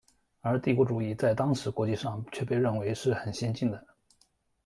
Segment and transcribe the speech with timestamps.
[0.39, 3.85] 而帝国主义在当时国际上却被认为是很先进的。